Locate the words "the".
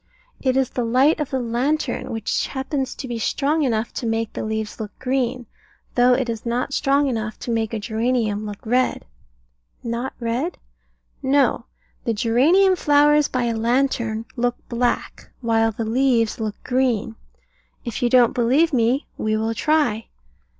0.71-0.83, 1.29-1.39, 4.33-4.43, 12.03-12.15, 15.71-15.85